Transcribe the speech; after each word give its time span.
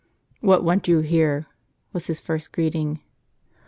"What 0.49 0.63
want 0.63 0.87
you 0.87 1.01
here?" 1.01 1.45
was 1.93 2.07
his 2.07 2.19
first 2.19 2.51
greeting. 2.51 3.01